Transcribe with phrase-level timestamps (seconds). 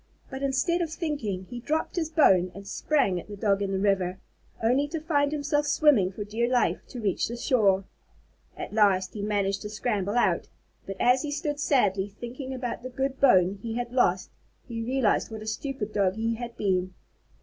[0.31, 3.77] But instead of thinking, he dropped his bone and sprang at the Dog in the
[3.77, 4.17] river,
[4.63, 7.83] only to find himself swimming for dear life to reach the shore.
[8.57, 10.47] At last he managed to scramble out,
[10.87, 14.31] and as he stood sadly thinking about the good bone he had lost,
[14.67, 16.95] he realized what a stupid Dog he had been.